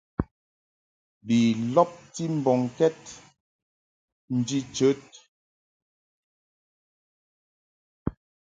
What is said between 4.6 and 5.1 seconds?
chəd.